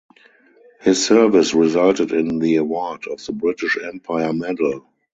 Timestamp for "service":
1.05-1.53